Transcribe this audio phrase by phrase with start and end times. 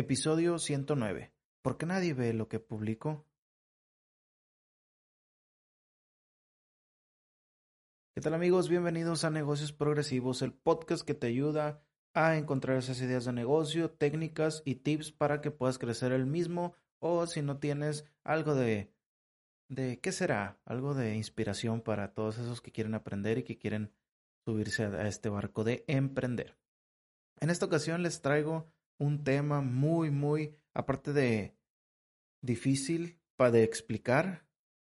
[0.00, 1.30] Episodio 109.
[1.60, 3.26] ¿Por qué nadie ve lo que publico?
[8.14, 8.70] ¿Qué tal amigos?
[8.70, 11.82] Bienvenidos a Negocios Progresivos, el podcast que te ayuda
[12.14, 16.72] a encontrar esas ideas de negocio, técnicas y tips para que puedas crecer el mismo
[16.98, 18.90] o si no tienes algo de
[19.68, 23.92] de qué será, algo de inspiración para todos esos que quieren aprender y que quieren
[24.46, 26.56] subirse a este barco de emprender.
[27.38, 31.56] En esta ocasión les traigo un tema muy, muy, aparte de
[32.42, 34.46] difícil para explicar,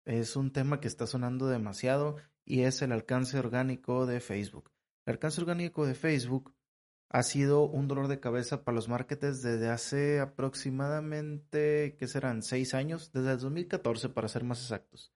[0.05, 2.15] es un tema que está sonando demasiado
[2.45, 4.71] y es el alcance orgánico de Facebook.
[5.05, 6.55] El alcance orgánico de Facebook
[7.09, 12.43] ha sido un dolor de cabeza para los marketers desde hace aproximadamente, ¿qué serán?
[12.43, 15.13] Seis años, desde el 2014 para ser más exactos.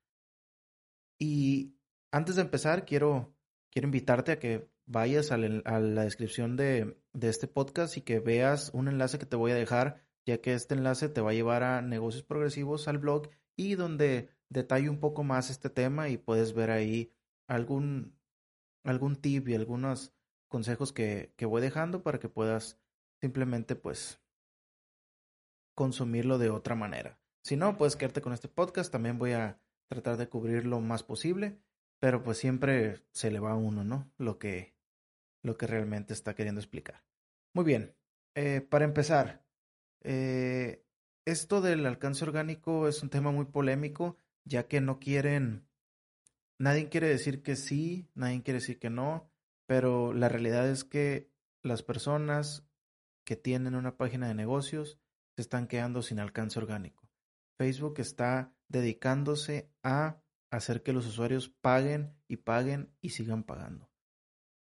[1.18, 1.76] Y
[2.12, 3.34] antes de empezar, quiero,
[3.70, 8.88] quiero invitarte a que vayas a la, descripción de, este podcast y que veas un
[8.88, 11.82] enlace que te voy a dejar, ya que este enlace te va a llevar a
[11.82, 16.72] negocios progresivos, al blog, y donde detalle un poco más este tema y puedes ver
[16.72, 17.14] ahí
[17.48, 18.18] algún,
[18.84, 20.14] algún tip y algunos
[20.50, 22.78] consejos que, que voy dejando para que puedas
[23.22, 24.20] simplemente pues
[25.74, 27.18] consumirlo de otra manera.
[27.44, 31.04] Si no, puedes quedarte con este podcast, también voy a tratar de cubrir lo más
[31.04, 31.60] posible,
[32.00, 34.12] pero pues siempre se le va a uno, ¿no?
[34.18, 34.76] Lo que,
[35.44, 37.04] lo que realmente está queriendo explicar.
[37.54, 37.96] Muy bien,
[38.36, 39.44] eh, para empezar,
[40.04, 40.86] eh,
[41.26, 45.68] esto del alcance orgánico es un tema muy polémico, ya que no quieren,
[46.58, 49.30] nadie quiere decir que sí, nadie quiere decir que no,
[49.68, 51.30] pero la realidad es que
[51.62, 52.66] las personas
[53.24, 55.00] que tienen una página de negocios
[55.36, 57.10] se están quedando sin alcance orgánico.
[57.58, 63.91] Facebook está dedicándose a hacer que los usuarios paguen y paguen y sigan pagando.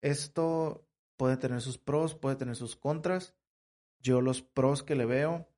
[0.03, 3.35] Esto puede tener sus pros, puede tener sus contras.
[4.01, 5.49] Yo los pros que le veo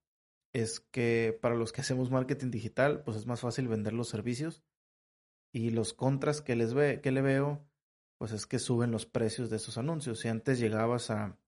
[0.52, 4.62] es que para los que hacemos marketing digital, pues es más fácil vender los servicios.
[5.52, 7.64] Y los contras que les ve, que le veo,
[8.18, 10.20] pues es que suben los precios de esos anuncios.
[10.20, 11.38] Si antes llegabas a,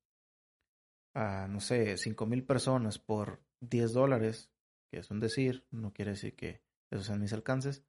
[1.14, 4.50] a no sé, cinco mil personas por 10 dólares,
[4.90, 7.82] que es un decir, no quiere decir que esos sean mis alcances,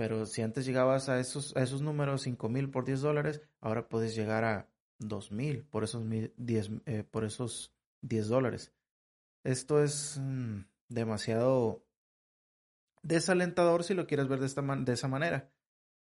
[0.00, 3.86] pero si antes llegabas a esos, a esos números, 5 mil por 10 dólares, ahora
[3.86, 4.66] puedes llegar a
[4.98, 8.72] 2 mil por esos 10, eh, por esos 10 dólares.
[9.44, 11.84] Esto es mm, demasiado
[13.02, 15.52] desalentador si lo quieres ver de, esta de esa manera.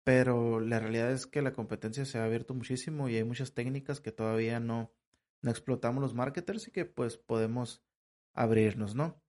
[0.03, 4.01] Pero la realidad es que la competencia se ha abierto muchísimo y hay muchas técnicas
[4.01, 4.91] que todavía no,
[5.43, 7.83] no explotamos los marketers y que pues podemos
[8.33, 9.22] abrirnos, ¿no?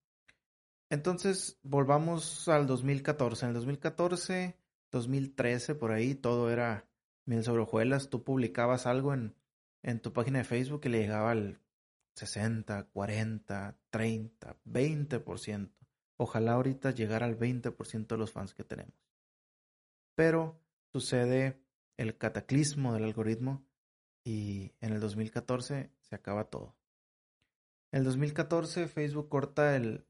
[0.94, 3.46] Entonces, volvamos al 2014.
[3.46, 4.56] En el 2014,
[4.92, 6.86] 2013, por ahí, todo era
[7.24, 7.66] mil sobre
[8.08, 9.34] Tú publicabas algo en,
[9.82, 11.60] en tu página de Facebook y le llegaba al
[12.14, 15.72] 60, 40, 30, 20%.
[16.16, 18.94] Ojalá ahorita llegara al 20% de los fans que tenemos.
[20.14, 20.60] Pero
[20.92, 21.60] sucede
[21.96, 23.66] el cataclismo del algoritmo
[24.22, 26.76] y en el 2014 se acaba todo.
[27.90, 30.06] En el 2014 Facebook corta el,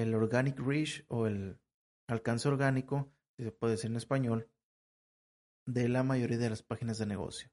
[0.00, 1.58] el organic reach o el
[2.08, 4.48] alcance orgánico, si se puede decir en español,
[5.66, 7.50] de la mayoría de las páginas de negocio.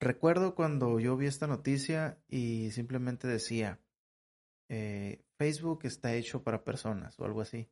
[0.00, 3.80] Recuerdo cuando yo vi esta noticia y simplemente decía,
[4.68, 7.70] eh, Facebook está hecho para personas o algo así.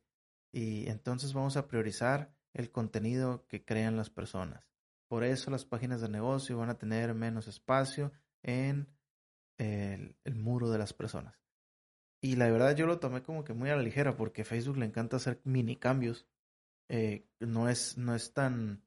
[0.51, 4.65] Y entonces vamos a priorizar el contenido que crean las personas.
[5.07, 8.11] Por eso las páginas de negocio van a tener menos espacio
[8.41, 8.87] en
[9.57, 11.44] el muro de las personas.
[12.25, 14.77] Y la verdad yo lo tomé como que muy a la ligera porque a Facebook
[14.77, 16.25] le encanta hacer mini cambios.
[16.89, 18.83] Eh, no es, no es tan...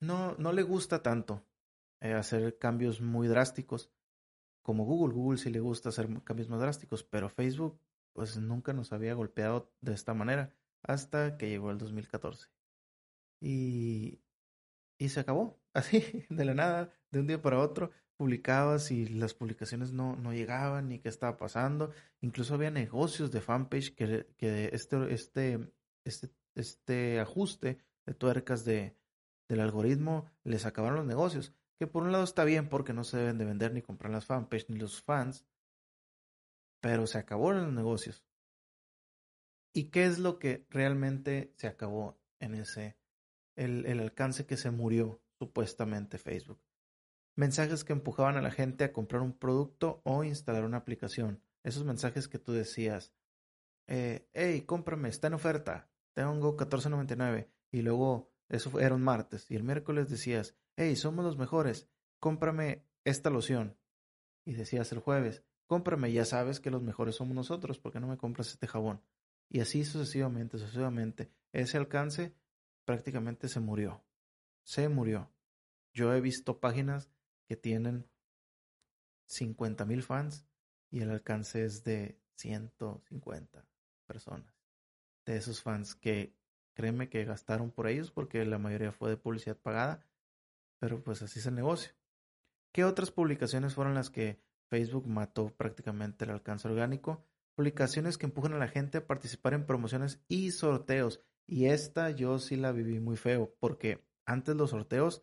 [0.00, 1.46] No, no le gusta tanto
[2.00, 3.92] eh, hacer cambios muy drásticos
[4.62, 5.14] como Google.
[5.14, 7.78] Google sí le gusta hacer cambios más drásticos, pero Facebook
[8.12, 10.52] pues nunca nos había golpeado de esta manera
[10.82, 12.48] hasta que llegó el 2014.
[13.40, 14.20] Y,
[14.98, 19.34] y se acabó, así, de la nada, de un día para otro publicabas y las
[19.34, 21.92] publicaciones no, no llegaban ni qué estaba pasando.
[22.20, 25.72] Incluso había negocios de fanpage que, que este, este,
[26.04, 28.96] este, este ajuste de tuercas de,
[29.48, 31.54] del algoritmo les acabaron los negocios.
[31.78, 34.26] Que por un lado está bien porque no se deben de vender ni comprar las
[34.26, 35.44] fanpage ni los fans.
[36.80, 38.24] Pero se acabaron los negocios.
[39.74, 42.96] ¿Y qué es lo que realmente se acabó en ese,
[43.56, 46.60] el, el alcance que se murió supuestamente Facebook?
[47.36, 51.42] Mensajes que empujaban a la gente a comprar un producto o instalar una aplicación.
[51.62, 53.12] Esos mensajes que tú decías,
[53.86, 59.56] eh, hey, cómprame, está en oferta, tengo 14.99 y luego eso era un martes y
[59.56, 61.88] el miércoles decías, hey, somos los mejores,
[62.18, 63.76] cómprame esta loción
[64.44, 68.08] y decías el jueves, cómprame, ya sabes que los mejores somos nosotros, ¿por qué no
[68.08, 69.02] me compras este jabón?
[69.48, 71.30] Y así sucesivamente, sucesivamente.
[71.52, 72.34] Ese alcance
[72.86, 74.02] prácticamente se murió.
[74.64, 75.30] Se murió.
[75.92, 77.10] Yo he visto páginas
[77.46, 78.08] que tienen
[79.26, 80.46] 50 mil fans
[80.90, 83.66] y el alcance es de 150
[84.06, 84.54] personas.
[85.24, 86.34] De esos fans que
[86.74, 90.04] créeme que gastaron por ellos porque la mayoría fue de publicidad pagada,
[90.78, 91.92] pero pues así es el negocio.
[92.72, 97.24] ¿Qué otras publicaciones fueron las que Facebook mató prácticamente el alcance orgánico?
[97.54, 101.20] Publicaciones que empujan a la gente a participar en promociones y sorteos.
[101.46, 105.22] Y esta yo sí la viví muy feo porque antes los sorteos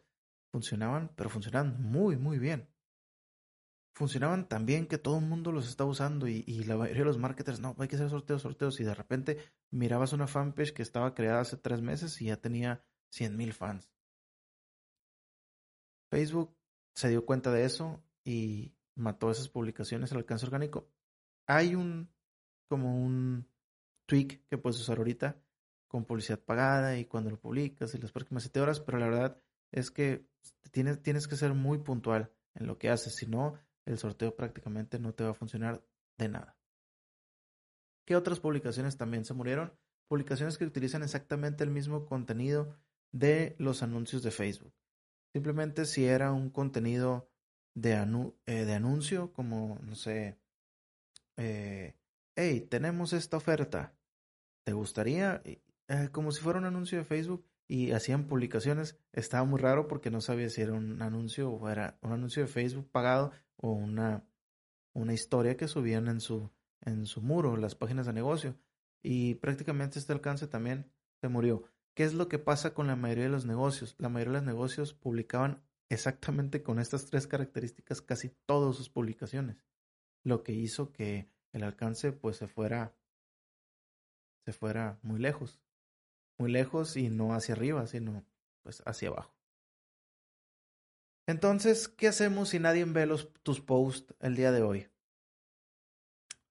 [0.52, 2.68] funcionaban, pero funcionaban muy, muy bien
[4.00, 7.18] funcionaban tan bien que todo el mundo los estaba usando y, la mayoría de los
[7.18, 8.80] marketers, no, hay que hacer sorteos, sorteos.
[8.80, 9.38] Y de repente
[9.72, 13.92] mirabas una fanpage que estaba creada hace tres meses y ya tenía 100 mil fans.
[16.10, 16.56] Facebook
[16.96, 20.90] se dio cuenta de eso y mató esas publicaciones al alcance orgánico.
[21.46, 22.10] Hay un,
[22.70, 23.50] como un
[24.06, 25.42] tweak que puedes usar ahorita
[25.90, 29.42] con publicidad pagada y cuando lo publicas y las próximas 7 horas, pero la verdad
[29.72, 30.26] es que
[30.72, 35.00] tienes, tienes que ser muy puntual en lo que haces, si no, el sorteo prácticamente
[35.00, 35.84] no te va a funcionar
[36.18, 36.58] de nada.
[38.06, 39.74] ¿Qué otras publicaciones también se murieron?
[40.08, 42.76] Publicaciones que utilizan exactamente el mismo contenido
[43.12, 44.74] de los anuncios de Facebook.
[45.34, 47.30] Simplemente si era un contenido
[47.76, 50.40] de, eh, de anuncio, como, no sé,
[51.38, 51.96] eh,
[52.36, 53.96] hey, tenemos esta oferta,
[54.64, 55.42] ¿te gustaría?
[55.46, 55.62] Eh,
[56.12, 60.22] como si fuera un anuncio de Facebook y hacían publicaciones, estaba muy raro porque no
[60.22, 64.26] sabía si era un anuncio o era un anuncio de Facebook pagado o una,
[64.94, 66.50] una historia que subían en su,
[66.82, 68.58] en su muro, las páginas de negocio.
[69.04, 71.64] Y prácticamente este alcance también se murió.
[71.94, 73.96] ¿Qué es lo que pasa con la mayoría de los negocios?
[74.00, 79.64] La mayoría de los negocios publicaban exactamente con estas tres características casi todas sus publicaciones.
[80.24, 82.96] Lo que hizo que el alcance pues se fuera
[84.44, 85.62] se fuera muy lejos.
[86.40, 88.26] Muy lejos y no hacia arriba, sino
[88.64, 89.36] pues hacia abajo.
[91.28, 94.88] Entonces, ¿qué hacemos si nadie ve los, tus posts el día de hoy?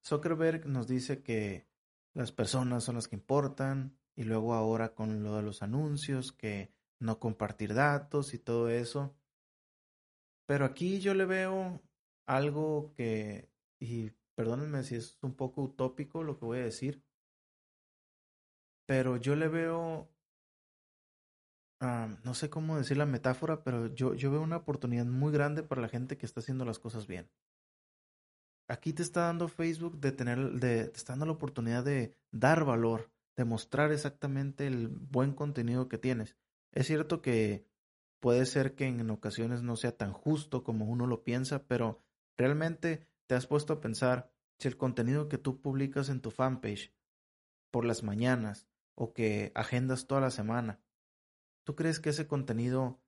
[0.07, 1.67] Zuckerberg nos dice que
[2.15, 6.73] las personas son las que importan y luego ahora con lo de los anuncios, que
[6.99, 9.17] no compartir datos y todo eso.
[10.47, 11.83] Pero aquí yo le veo
[12.27, 17.03] algo que, y perdónenme si es un poco utópico lo que voy a decir,
[18.89, 20.09] pero yo le veo
[22.25, 25.83] no sé cómo decir la metáfora, pero yo, yo veo una oportunidad muy grande para
[25.83, 27.31] la gente que está haciendo las cosas bien.
[28.67, 32.65] Aquí te está dando Facebook de tener, de, te está dando la oportunidad de dar
[32.65, 36.37] valor, de mostrar exactamente el buen contenido que tienes.
[36.73, 37.67] Es cierto que
[38.21, 42.01] puede ser que en ocasiones no sea tan justo como uno lo piensa, pero
[42.39, 46.93] realmente te has puesto a pensar si el contenido que tú publicas en tu fanpage
[47.71, 48.67] por las mañanas
[48.99, 50.81] o que agendas toda la semana
[51.69, 52.99] ¿Tú crees que ese contenido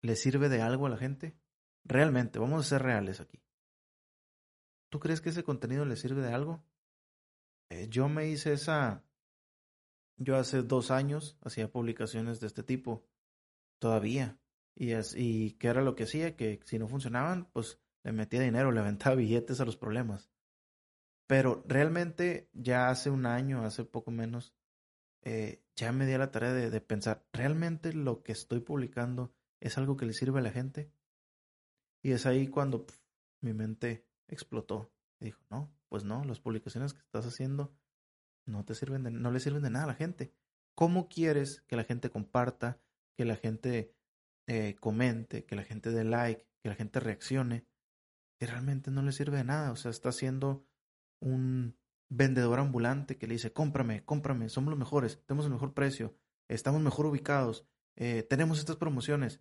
[0.00, 1.36] le sirve de algo a la gente?
[1.82, 3.42] Realmente, vamos a ser reales aquí.
[4.90, 6.62] ¿Tú crees que ese contenido le sirve de algo?
[7.68, 9.02] Eh, yo me hice esa...
[10.18, 13.04] Yo hace dos años hacía publicaciones de este tipo.
[13.80, 14.38] Todavía.
[14.76, 16.36] Y, y ¿qué era lo que hacía?
[16.36, 20.30] Que si no funcionaban, pues le metía dinero, le aventaba billetes a los problemas.
[21.26, 24.54] Pero realmente ya hace un año, hace poco menos,
[25.22, 29.78] eh, ya me di a la tarea de, pensar, ¿realmente lo que estoy publicando es
[29.78, 30.92] algo que le sirve a la gente?
[32.02, 32.86] Y es ahí cuando
[33.40, 37.74] mi mente explotó y dijo, no, pues no, las publicaciones que estás haciendo
[38.46, 40.32] no te sirven de, no le sirven de nada a la gente.
[40.74, 42.80] ¿Cómo quieres que la gente comparta,
[43.16, 43.94] que la gente
[44.46, 47.66] eh, comente, que la gente dé like, que la gente reaccione?
[48.38, 49.72] Que realmente no le sirve de nada.
[49.72, 50.66] O sea, está haciendo
[51.20, 51.76] un,
[52.10, 56.14] vendedor ambulante que le dice, cómprame, cómprame, somos los mejores, tenemos el mejor precio,
[56.48, 57.64] estamos mejor ubicados,
[57.96, 59.40] eh, tenemos estas promociones.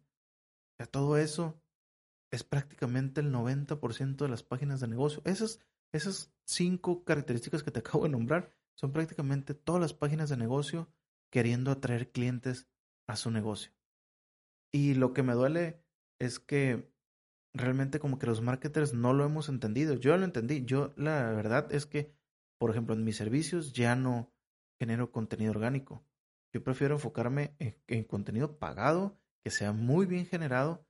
[0.80, 1.62] O todo eso
[2.32, 5.22] es prácticamente el 90% de las páginas de negocio.
[5.26, 5.60] Esas,
[5.92, 10.88] esas cinco características que te acabo de nombrar son prácticamente todas las páginas de negocio
[11.32, 12.68] queriendo atraer clientes
[13.08, 13.72] a su negocio.
[14.72, 15.82] Y lo que me duele
[16.20, 16.92] es que
[17.54, 19.96] realmente como que los marketers no lo hemos entendido.
[19.96, 20.64] Yo lo entendí.
[20.66, 22.14] Yo la verdad es que
[22.60, 24.32] por ejemplo, en mis servicios ya no
[24.80, 26.06] genero contenido orgánico.
[26.54, 30.86] Yo prefiero enfocarme en, contenido pagado, que sea muy bien generado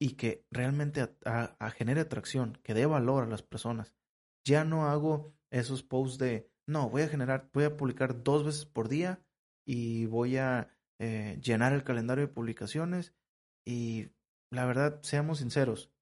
[0.00, 1.16] y que realmente
[1.74, 3.94] genere atracción, que dé valor a las personas.
[4.44, 8.64] Ya no hago esos posts de, no, voy a generar, voy a publicar dos veces
[8.64, 9.22] por día
[9.66, 13.14] y voy a eh, llenar el calendario de publicaciones.
[13.66, 14.10] Y
[14.50, 15.92] la verdad, seamos sinceros,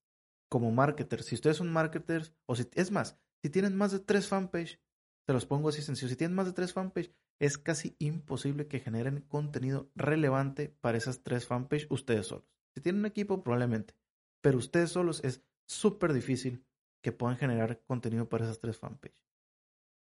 [0.50, 4.28] como marketer, si ustedes son marketers, o si, es más, Si tienen más de tres
[4.28, 4.80] fanpage,
[5.26, 6.08] te los pongo así sencillo.
[6.08, 11.22] Si tienen más de tres fanpage, es casi imposible que generen contenido relevante para esas
[11.22, 12.44] tres fanpage ustedes solos.
[12.74, 13.94] Si tienen un equipo, probablemente.
[14.40, 16.64] Pero ustedes solos es súper difícil
[17.02, 19.24] que puedan generar contenido para esas tres fanpage.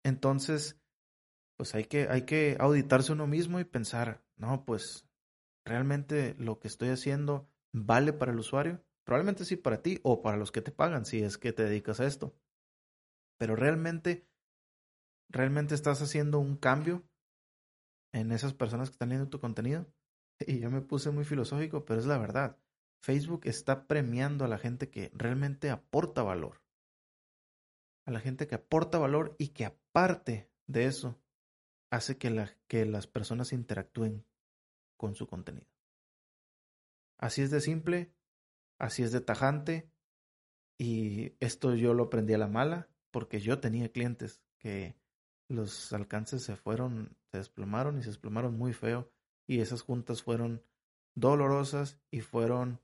[0.04, 0.80] Entonces,
[1.56, 5.06] pues hay que, hay que auditarse uno mismo y pensar, no, pues
[5.64, 8.82] realmente lo que estoy haciendo vale para el usuario.
[9.04, 12.00] Probablemente sí para ti o para los que te pagan si es que te dedicas
[12.00, 12.34] a esto.
[13.38, 14.26] Pero realmente,
[15.28, 17.06] realmente estás haciendo un cambio
[18.12, 19.86] en esas personas que están viendo tu contenido.
[20.46, 22.56] Y yo me puse muy filosófico, pero es la verdad.
[23.02, 26.62] Facebook está premiando a la gente que realmente aporta valor.
[28.06, 31.20] A la gente que aporta valor y que aparte de eso
[31.90, 34.24] hace que, que las personas interactúen
[34.96, 35.66] con su contenido.
[37.18, 38.12] Así es de simple,
[38.78, 39.90] así es de tajante.
[40.78, 44.96] Y esto yo lo aprendí a la mala porque yo tenía clientes que
[45.48, 49.10] los alcances se fueron, se desplomaron y se desplomaron muy feo.
[49.46, 50.62] Y esas juntas fueron
[51.14, 52.80] dolorosas y fueron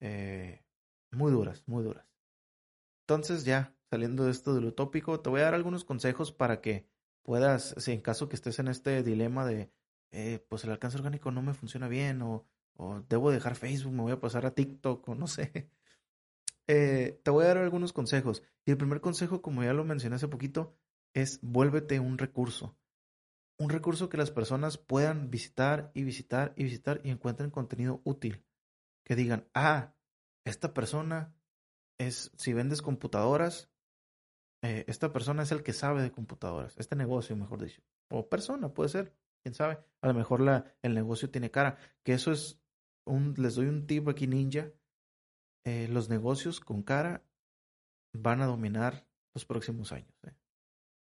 [0.00, 0.64] eh,
[1.10, 2.06] muy duras, muy duras.
[3.02, 6.88] Entonces ya, saliendo de esto del utópico, te voy a dar algunos consejos para que
[7.22, 9.70] puedas, si en caso que estés en este dilema de,
[10.12, 14.02] eh, pues el alcance orgánico no me funciona bien o, o, debo dejar Facebook, me
[14.02, 15.70] voy a pasar a TikTok o no sé.
[16.66, 18.42] Eh, te voy a dar algunos consejos.
[18.64, 20.74] Y el primer consejo, como ya lo mencioné hace poquito,
[21.14, 22.76] es vuélvete un recurso.
[23.58, 28.44] Un recurso que las personas puedan visitar y visitar y visitar y encuentren contenido útil.
[29.04, 29.94] Que digan, ah,
[30.44, 31.34] esta persona
[31.98, 33.70] es, si vendes computadoras,
[34.62, 37.82] eh, esta persona es el que sabe de computadoras, este negocio, mejor dicho.
[38.10, 39.78] O persona, puede ser, quién sabe.
[40.00, 41.78] A lo mejor la, el negocio tiene cara.
[42.02, 42.60] Que eso es
[43.06, 44.72] un, les doy un tip aquí ninja.
[45.64, 47.24] Eh, los negocios con cara
[48.14, 50.14] van a dominar los próximos años.
[50.24, 50.34] Eh.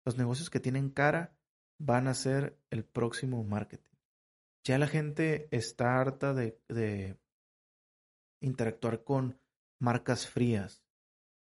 [0.05, 1.37] Los negocios que tienen cara
[1.79, 3.91] van a ser el próximo marketing.
[4.65, 7.19] Ya la gente está harta de, de
[8.41, 9.39] interactuar con
[9.79, 10.83] marcas frías.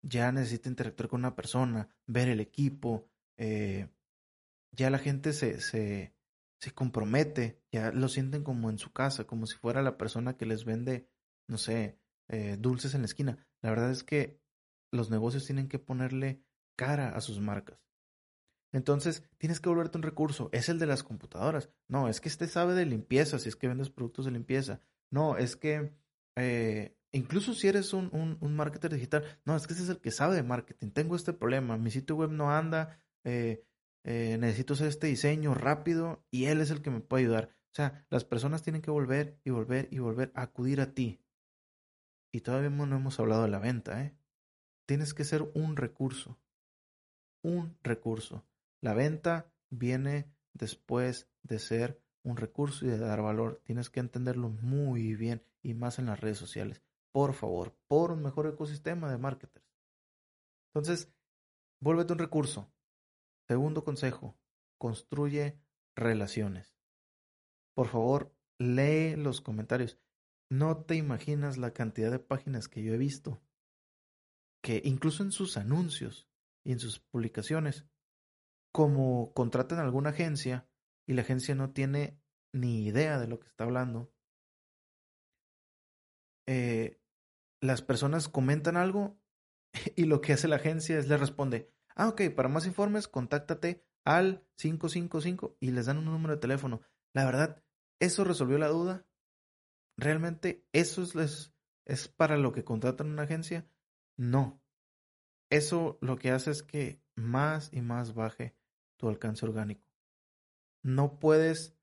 [0.01, 3.09] Ya necesita interactuar con una persona, ver el equipo.
[3.37, 3.89] Eh,
[4.71, 6.13] ya la gente se, se,
[6.59, 10.45] se compromete, ya lo sienten como en su casa, como si fuera la persona que
[10.45, 11.09] les vende,
[11.47, 11.99] no sé,
[12.29, 13.45] eh, dulces en la esquina.
[13.61, 14.39] La verdad es que
[14.91, 16.43] los negocios tienen que ponerle
[16.77, 17.88] cara a sus marcas.
[18.71, 20.49] Entonces, tienes que volverte un recurso.
[20.51, 21.69] Es el de las computadoras.
[21.87, 24.81] No, es que este sabe de limpieza, si es que vendes productos de limpieza.
[25.09, 25.91] No, es que
[26.35, 30.11] eh, incluso si eres un, un, marketer digital, no, es que ese es el que
[30.11, 30.91] sabe de marketing.
[30.91, 33.65] Tengo este problema, mi sitio web no anda, eh,
[34.03, 37.55] eh, necesito hacer este diseño rápido y él es el que me puede ayudar.
[37.71, 41.19] O sea, las personas tienen que volver y volver y volver a acudir a ti.
[42.31, 44.15] Y todavía no hemos hablado de la venta, ¿eh?
[44.85, 46.39] Tienes que ser un recurso.
[47.43, 48.43] Un recurso.
[48.81, 53.61] La venta viene después de ser un recurso y de dar valor.
[53.65, 56.81] Tienes que entenderlo muy bien y más en las redes sociales.
[57.11, 59.65] Por favor, por un mejor ecosistema de marketers.
[60.73, 61.11] Entonces,
[61.81, 62.71] vuélvete un recurso.
[63.47, 64.37] Segundo consejo,
[64.77, 65.59] construye
[65.95, 66.75] relaciones.
[67.73, 69.97] Por favor, lee los comentarios.
[70.49, 73.41] No te imaginas la cantidad de páginas que yo he visto
[74.61, 76.27] que incluso en sus anuncios
[76.63, 77.85] y en sus publicaciones
[78.71, 80.67] como contratan a alguna agencia
[81.07, 82.19] y la agencia no tiene
[82.53, 84.11] ni idea de lo que está hablando,
[86.47, 86.99] eh,
[87.61, 89.19] las personas comentan algo
[89.95, 93.85] y lo que hace la agencia es le responde, ah, ok, para más informes, contáctate
[94.05, 96.81] al 555 y les dan un número de teléfono.
[97.13, 97.63] La verdad,
[97.99, 99.05] ¿eso resolvió la duda?
[99.97, 101.53] ¿Realmente eso es,
[101.85, 103.67] es para lo que contratan una agencia?
[104.17, 104.61] No.
[105.51, 108.55] Eso lo que hace es que más y más baje
[108.99, 109.87] tu alcance orgánico.
[110.83, 111.75] No puedes,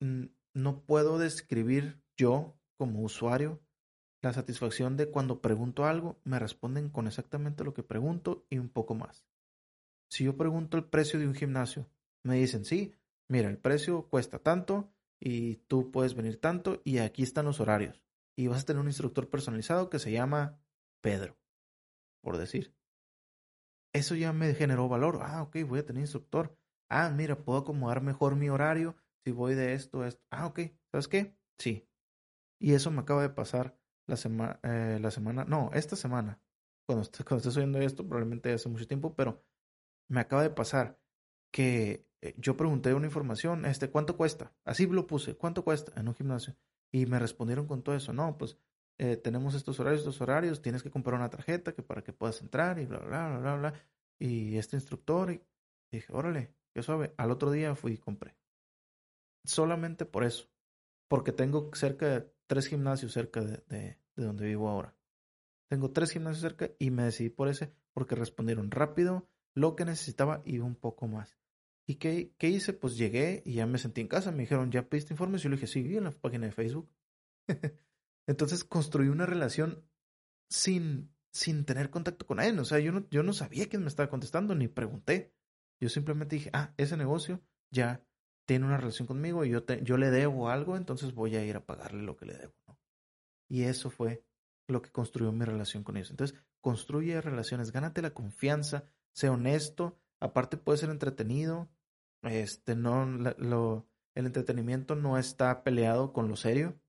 [0.00, 3.60] no puedo describir yo como usuario
[4.22, 8.68] la satisfacción de cuando pregunto algo, me responden con exactamente lo que pregunto y un
[8.68, 9.24] poco más.
[10.10, 11.88] Si yo pregunto el precio de un gimnasio,
[12.22, 12.94] me dicen, sí,
[13.28, 18.02] mira, el precio cuesta tanto y tú puedes venir tanto y aquí están los horarios.
[18.36, 20.60] Y vas a tener un instructor personalizado que se llama
[21.00, 21.38] Pedro,
[22.20, 22.74] por decir.
[23.92, 25.18] Eso ya me generó valor.
[25.22, 26.56] Ah, ok, voy a tener instructor.
[26.88, 30.22] Ah, mira, puedo acomodar mejor mi horario si voy de esto a esto.
[30.30, 31.36] Ah, ok, ¿sabes qué?
[31.58, 31.88] Sí.
[32.60, 36.40] Y eso me acaba de pasar la, semana eh, la semana, no, esta semana.
[36.86, 39.44] Cuando, cuando estés oyendo esto, probablemente hace mucho tiempo, pero
[40.08, 40.98] me acaba de pasar
[41.52, 44.52] que eh, yo pregunté una información, este, ¿cuánto cuesta?
[44.64, 46.56] Así lo puse, ¿cuánto cuesta en un gimnasio?
[46.92, 48.58] Y me respondieron con todo eso, no, pues
[49.02, 52.42] eh, tenemos estos horarios, estos horarios, tienes que comprar una tarjeta que para que puedas
[52.42, 53.74] entrar y bla, bla, bla, bla, bla.
[54.18, 55.32] y este instructor.
[55.32, 55.42] Y
[55.90, 57.14] dije, órale, qué suave.
[57.16, 58.36] Al otro día fui y compré.
[59.46, 60.50] Solamente por eso.
[61.08, 64.94] Porque tengo cerca de tres gimnasios cerca de, de, de donde vivo ahora.
[65.70, 70.42] Tengo tres gimnasios cerca y me decidí por ese porque respondieron rápido lo que necesitaba
[70.44, 71.38] y un poco más.
[71.86, 72.74] ¿Y qué, qué hice?
[72.74, 74.30] Pues llegué y ya me sentí en casa.
[74.30, 75.40] Me dijeron, ¿ya pediste informes?
[75.40, 76.90] Y yo le dije, sí, en la página de Facebook.
[78.26, 79.84] Entonces construí una relación
[80.48, 82.58] sin, sin tener contacto con él.
[82.58, 85.32] O sea, yo no, yo no sabía quién me estaba contestando ni pregunté.
[85.80, 88.04] Yo simplemente dije, ah, ese negocio ya
[88.46, 91.56] tiene una relación conmigo y yo, te, yo le debo algo, entonces voy a ir
[91.56, 92.54] a pagarle lo que le debo.
[92.66, 92.78] ¿no?
[93.48, 94.24] Y eso fue
[94.68, 96.10] lo que construyó mi relación con ellos.
[96.10, 101.70] Entonces, construye relaciones, gánate la confianza, sé honesto, aparte puede ser entretenido,
[102.22, 106.79] este, no, lo, el entretenimiento no está peleado con lo serio,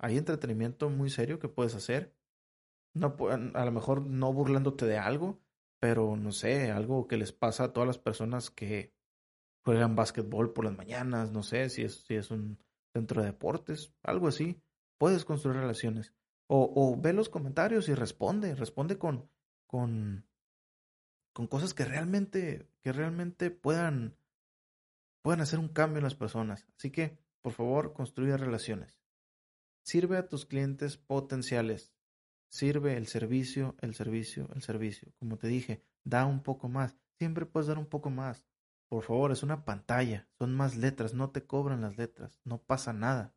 [0.00, 2.14] hay entretenimiento muy serio que puedes hacer,
[2.94, 3.16] no,
[3.54, 5.40] a lo mejor no burlándote de algo,
[5.78, 8.94] pero no sé, algo que les pasa a todas las personas que
[9.62, 12.58] juegan básquetbol por las mañanas, no sé, si es, si es un
[12.94, 14.60] centro de deportes, algo así,
[14.98, 16.14] puedes construir relaciones.
[16.46, 19.28] O, o ve los comentarios y responde, responde con,
[19.66, 20.26] con,
[21.32, 24.16] con cosas que realmente, que realmente puedan,
[25.22, 26.66] puedan hacer un cambio en las personas.
[26.76, 28.99] Así que, por favor, construye relaciones.
[29.82, 31.92] Sirve a tus clientes potenciales.
[32.50, 35.12] Sirve el servicio, el servicio, el servicio.
[35.18, 36.96] Como te dije, da un poco más.
[37.18, 38.44] Siempre puedes dar un poco más.
[38.88, 40.28] Por favor, es una pantalla.
[40.38, 41.14] Son más letras.
[41.14, 42.40] No te cobran las letras.
[42.44, 43.34] No pasa nada.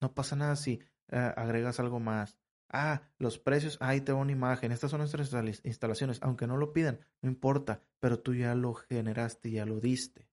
[0.00, 2.36] No pasa nada si eh, agregas algo más.
[2.68, 4.72] Ah, los precios, ahí te va una imagen.
[4.72, 5.32] Estas son nuestras
[5.64, 6.18] instalaciones.
[6.22, 7.80] Aunque no lo pidan, no importa.
[8.00, 10.28] Pero tú ya lo generaste, ya lo diste.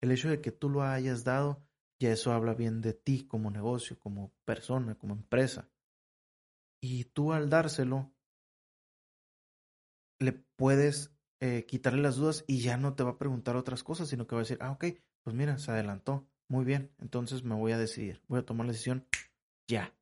[0.00, 1.62] El hecho de que tú lo hayas dado,
[2.04, 5.70] ya eso habla bien de ti como negocio, como persona, como empresa.
[6.80, 8.12] Y tú al dárselo,
[10.18, 14.08] le puedes eh, quitarle las dudas y ya no te va a preguntar otras cosas,
[14.08, 14.84] sino que va a decir, ah, ok,
[15.22, 18.72] pues mira, se adelantó, muy bien, entonces me voy a decidir, voy a tomar la
[18.72, 19.06] decisión
[19.66, 19.94] ya.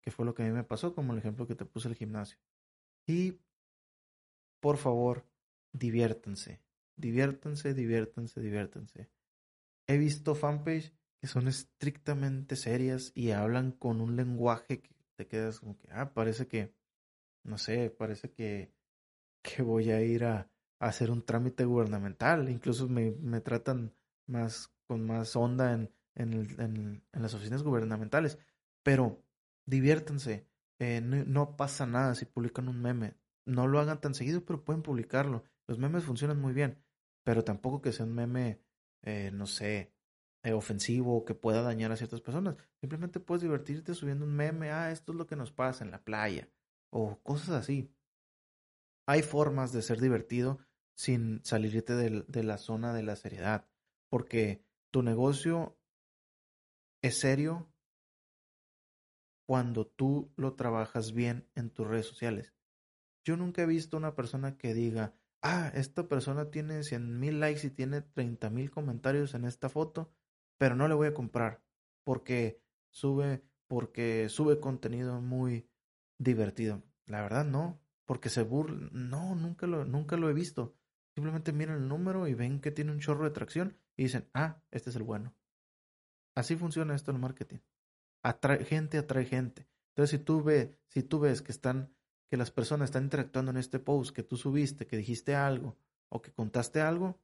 [0.00, 1.94] Que fue lo que a mí me pasó, como el ejemplo que te puse el
[1.94, 2.38] gimnasio.
[3.06, 3.40] Y,
[4.60, 5.26] por favor,
[5.72, 6.60] diviértanse,
[6.96, 9.13] diviértanse, diviértanse, diviértanse.
[9.86, 15.60] He visto fanpage que son estrictamente serias y hablan con un lenguaje que te quedas
[15.60, 16.74] como que, ah, parece que,
[17.44, 18.72] no sé, parece que,
[19.42, 22.48] que voy a ir a, hacer un trámite gubernamental.
[22.50, 23.94] Incluso me, me tratan
[24.26, 28.38] más, con más onda en, en, el, en, las oficinas gubernamentales.
[28.82, 29.22] Pero
[29.66, 30.46] diviértanse.
[30.78, 33.14] Eh, no, no, pasa nada si publican un meme.
[33.46, 35.44] No lo hagan tan seguido, pero pueden publicarlo.
[35.66, 36.82] Los memes funcionan muy bien.
[37.22, 38.60] Pero tampoco que sea un meme,
[39.04, 39.92] eh, no sé,
[40.42, 42.56] eh, ofensivo que pueda dañar a ciertas personas.
[42.80, 46.02] Simplemente puedes divertirte subiendo un meme, ah, esto es lo que nos pasa en la
[46.02, 46.50] playa,
[46.90, 47.94] o cosas así.
[49.06, 50.58] Hay formas de ser divertido
[50.96, 53.68] sin salirte de, de la zona de la seriedad,
[54.08, 55.78] porque tu negocio
[57.02, 57.70] es serio
[59.46, 62.54] cuando tú lo trabajas bien en tus redes sociales.
[63.26, 65.14] Yo nunca he visto una persona que diga,
[65.44, 70.10] ah, esta persona tiene 100 mil likes y tiene 30 mil comentarios en esta foto,
[70.58, 71.62] pero no le voy a comprar
[72.02, 75.68] porque sube porque sube contenido muy
[76.18, 76.82] divertido.
[77.06, 80.74] La verdad no, porque se burla, no, nunca lo nunca lo he visto.
[81.14, 84.62] Simplemente miran el número y ven que tiene un chorro de tracción y dicen, "Ah,
[84.70, 85.34] este es el bueno."
[86.34, 87.58] Así funciona esto en marketing.
[88.22, 89.68] Atrae gente, atrae gente.
[89.90, 91.94] Entonces, si tú ves, si tú ves que están
[92.30, 95.76] que las personas están interactuando en este post, que tú subiste, que dijiste algo
[96.08, 97.18] o que contaste algo,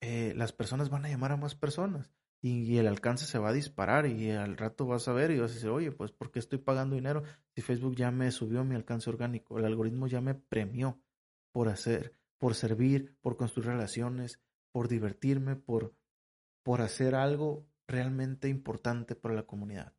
[0.00, 2.12] eh, las personas van a llamar a más personas
[2.44, 5.52] y, el alcance se va a disparar y al rato vas a ver y vas
[5.52, 7.22] a decir, oye, pues ¿por qué estoy pagando dinero
[7.54, 9.58] si Facebook ya me subió mi alcance orgánico?
[9.58, 11.00] El algoritmo ya me premió
[11.52, 14.42] por hacer, por servir, por construir relaciones,
[14.72, 15.94] por divertirme, por,
[16.62, 19.94] por hacer algo realmente importante para la comunidad.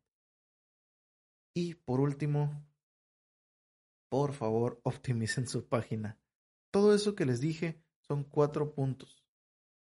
[1.52, 2.64] Y por último,
[4.08, 6.18] por favor, optimicen su página.
[6.70, 9.26] Todo eso que les dije son cuatro puntos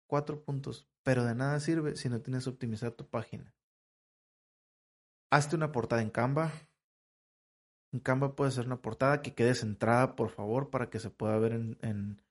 [0.06, 3.52] cuatro puntos, pero de nada sirve si no tienes optimizada tu página.
[5.30, 6.52] Hazte una portada en Canva.
[7.92, 11.36] En Canva puede ser una portada que quede centrada, por favor, para que se pueda
[11.38, 12.22] ver en,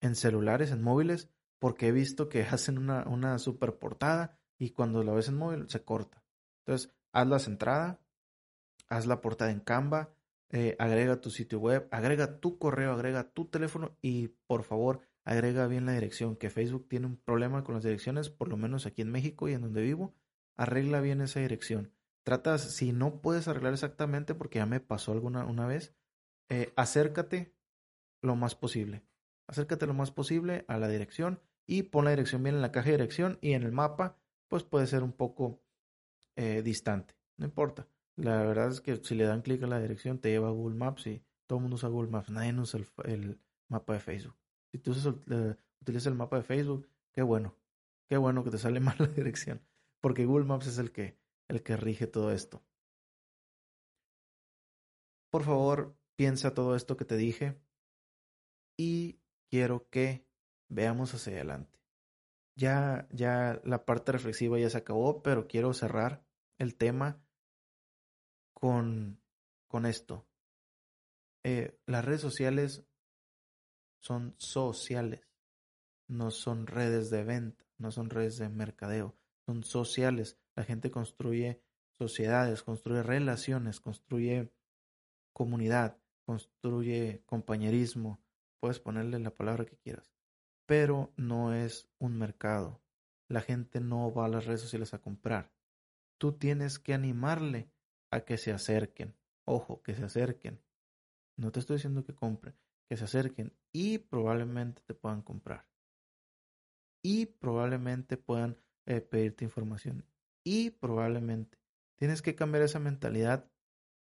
[0.00, 5.02] en, celulares, en móviles, porque he visto que hacen una, una super portada y cuando
[5.02, 6.22] la ves en móvil se corta.
[6.66, 8.00] Entonces, hazla centrada,
[8.88, 10.14] haz la portada en Canva,
[10.52, 15.66] eh, agrega tu sitio web, agrega tu correo, agrega tu teléfono y por favor agrega
[15.66, 19.02] bien la dirección, que Facebook tiene un problema con las direcciones, por lo menos aquí
[19.02, 20.14] en México y en donde vivo,
[20.56, 21.92] arregla bien esa dirección.
[22.22, 25.94] Tratas, si no puedes arreglar exactamente, porque ya me pasó alguna una vez,
[26.50, 27.54] eh, acércate
[28.20, 29.02] lo más posible.
[29.46, 32.86] Acércate lo más posible a la dirección y pon la dirección bien en la caja
[32.86, 35.62] de dirección y en el mapa, pues puede ser un poco
[36.36, 37.14] eh, distante.
[37.38, 37.88] No importa.
[38.16, 40.76] La verdad es que si le dan clic a la dirección te lleva a Google
[40.76, 42.30] Maps y todo el mundo usa Google Maps.
[42.30, 44.36] Nadie usa el, mapa de Facebook.
[44.70, 44.92] Si tú
[45.80, 47.56] utilizas el mapa de Facebook, qué bueno.
[48.08, 49.60] Qué bueno que te sale mal la dirección.
[50.00, 52.62] Porque Google Maps es el que, el que rige todo esto.
[55.30, 57.58] Por favor, piensa todo esto que te dije
[58.76, 60.26] y quiero que
[60.68, 61.78] veamos hacia adelante.
[62.54, 66.22] Ya, ya la parte reflexiva ya se acabó, pero quiero cerrar
[66.58, 67.22] el tema
[68.62, 69.20] con,
[69.66, 70.24] con esto.
[71.42, 72.84] Eh, las redes sociales
[73.98, 75.28] son sociales,
[76.06, 80.38] no son redes de venta, no son redes de mercadeo, son sociales.
[80.54, 84.52] La gente construye sociedades, construye relaciones, construye
[85.32, 88.22] comunidad, construye compañerismo,
[88.60, 90.14] puedes ponerle la palabra que quieras,
[90.66, 92.80] pero no es un mercado.
[93.26, 95.52] La gente no va a las redes sociales a comprar.
[96.16, 97.72] Tú tienes que animarle
[98.12, 99.16] a que se acerquen.
[99.44, 100.60] Ojo, que se acerquen.
[101.36, 102.54] No te estoy diciendo que compren,
[102.88, 105.66] que se acerquen y probablemente te puedan comprar.
[107.02, 110.06] Y probablemente puedan eh, pedirte información.
[110.44, 111.58] Y probablemente
[111.96, 113.50] tienes que cambiar esa mentalidad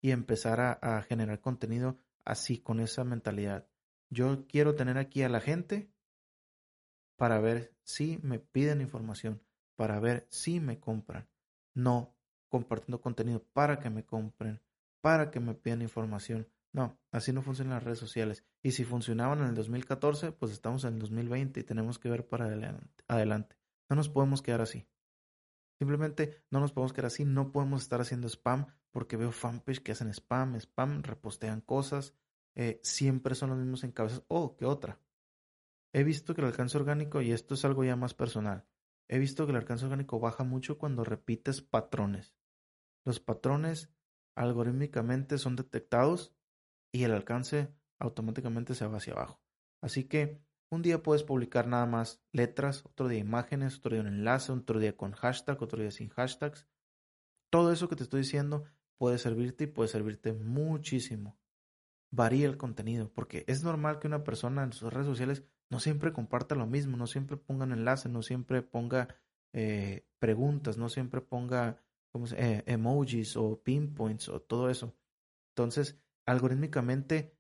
[0.01, 3.69] y empezar a, generar contenido así, con esa mentalidad.
[4.11, 5.93] Yo quiero tener aquí a la gente
[7.17, 9.43] para ver si me piden información,
[9.77, 11.29] para ver si me compran.
[11.75, 12.18] No
[12.49, 14.61] compartiendo contenido para que me compren,
[15.01, 16.49] para que me pidan información.
[16.73, 18.45] No, así no funcionan las redes sociales.
[18.63, 22.27] Y si funcionaban en el 2014, pues estamos en el 2020 y tenemos que ver
[22.29, 22.47] para
[23.07, 23.57] adelante.
[23.89, 24.87] No nos podemos quedar así.
[25.79, 29.93] Simplemente no nos podemos quedar así, no podemos estar haciendo spam porque veo fanpage que
[29.93, 32.15] hacen spam, spam, repostean cosas,
[32.57, 34.25] eh, siempre son los mismos encabezos.
[34.29, 35.01] Oh, ¿qué otra?
[35.93, 38.67] He visto que el alcance orgánico, y esto es algo ya más personal,
[39.09, 42.35] he visto que el alcance orgánico baja mucho cuando repites patrones.
[43.09, 43.89] Los patrones
[44.37, 46.35] algorítmicamente son detectados
[46.93, 49.41] y el alcance automáticamente se va hacia abajo.
[49.81, 54.09] Así que un día puedes publicar nada más letras, otro día imágenes, otro día un
[54.09, 56.69] enlace, otro día con hashtag, otro día sin hashtags.
[57.49, 58.65] Todo eso que te estoy diciendo
[58.99, 61.39] puede servirte y puede servirte muchísimo.
[62.11, 66.13] Varía el contenido, porque es normal que una persona en sus redes sociales no siempre
[66.13, 69.09] comparta lo mismo, no siempre ponga un enlace, no siempre ponga
[69.55, 71.81] eh, preguntas, no siempre ponga
[72.37, 74.97] eh, emojis o pinpoints o todo eso.
[75.51, 77.37] Entonces, algorítmicamente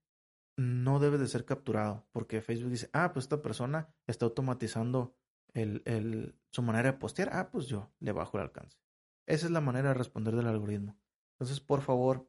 [0.56, 5.16] no debe de ser capturado, porque Facebook dice, ah, pues esta persona está automatizando
[5.54, 8.78] el, el, su manera de postear, ah, pues yo le bajo el alcance.
[9.26, 10.98] Esa es la manera de responder del algoritmo.
[11.34, 12.28] Entonces, por favor,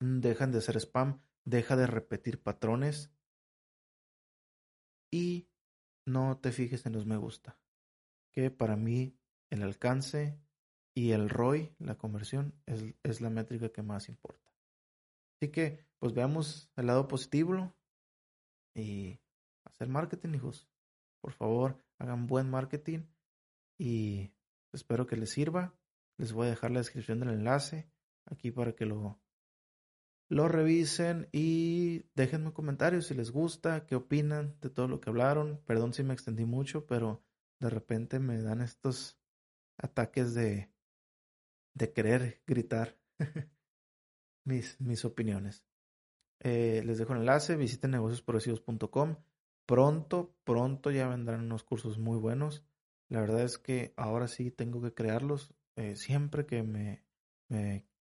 [0.00, 3.10] dejan de hacer spam, deja de repetir patrones
[5.10, 5.48] y
[6.06, 7.58] no te fijes en los me gusta,
[8.32, 9.16] que para mí
[9.50, 10.38] el alcance
[10.94, 14.52] y el ROI, la conversión, es, es la métrica que más importa.
[15.36, 17.74] Así que, pues veamos el lado positivo
[18.74, 19.18] y
[19.64, 20.68] hacer marketing, hijos.
[21.20, 23.06] Por favor, hagan buen marketing
[23.78, 24.32] y
[24.72, 25.74] espero que les sirva.
[26.16, 27.90] Les voy a dejar la descripción del enlace
[28.26, 29.20] aquí para que lo,
[30.28, 35.60] lo revisen y déjenme comentarios si les gusta, qué opinan de todo lo que hablaron.
[35.66, 37.22] Perdón si me extendí mucho, pero
[37.58, 39.18] de repente me dan estos
[39.76, 40.73] ataques de,
[41.74, 42.96] de querer gritar.
[44.44, 45.64] mis, mis opiniones.
[46.40, 49.16] Eh, les dejo el enlace, visiten negociosprogresivos.com.
[49.66, 52.64] Pronto, pronto ya vendrán unos cursos muy buenos.
[53.08, 55.54] La verdad es que ahora sí tengo que crearlos.
[55.76, 57.04] Eh, siempre que me,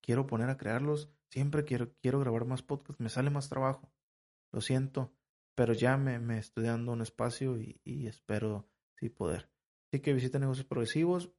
[0.01, 3.91] quiero poner a crearlos, siempre quiero, quiero grabar más podcasts, me sale más trabajo.
[4.51, 5.13] Lo siento,
[5.55, 8.67] pero ya me, me estoy dando un espacio y, y espero
[8.99, 9.49] sí poder.
[9.87, 11.31] Así que visiten negocios progresivos,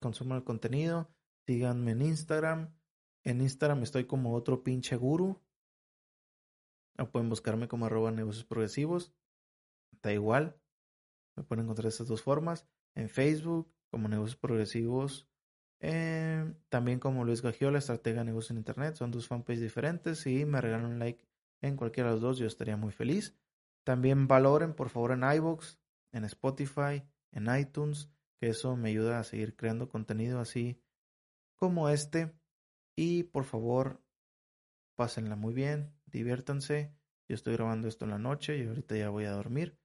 [0.00, 1.13] consuman el contenido,
[1.46, 2.70] síganme en Instagram,
[3.24, 5.40] en Instagram estoy como otro pinche guru.
[6.98, 9.12] O pueden buscarme como arroba negocios progresivos.
[10.02, 10.60] Da igual.
[11.36, 12.68] Me pueden encontrar estas dos formas.
[12.94, 15.26] En Facebook como negocios progresivos.
[15.80, 18.94] Eh, también como Luis Gagiola, estratega de negocios en internet.
[18.94, 20.20] Son dos fanpages diferentes.
[20.20, 21.26] Si me regalan un like
[21.62, 23.34] en cualquiera de los dos, yo estaría muy feliz.
[23.84, 25.78] También valoren por favor en iBox,
[26.12, 27.02] en Spotify,
[27.32, 30.80] en iTunes, que eso me ayuda a seguir creando contenido así
[31.56, 32.32] como este
[32.96, 34.02] y por favor,
[34.96, 36.94] pásenla muy bien, diviértanse.
[37.28, 39.78] Yo estoy grabando esto en la noche y ahorita ya voy a dormir.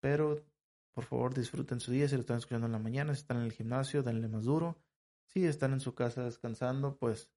[0.00, 0.42] Pero
[0.94, 3.44] por favor disfruten su día si lo están escuchando en la mañana, si están en
[3.44, 4.80] el gimnasio, denle más duro.
[5.26, 7.30] Si están en su casa descansando, pues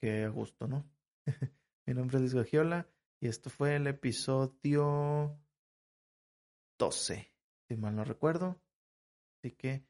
[0.00, 0.88] que a gusto, ¿no?
[1.86, 2.88] Mi nombre es Luis Gagiola
[3.20, 5.38] y esto fue el episodio
[6.78, 7.32] 12,
[7.68, 8.60] si mal no recuerdo.
[9.38, 9.84] Así que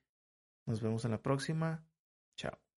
[0.67, 1.85] nos vemos en la próxima.
[2.37, 2.72] Chao.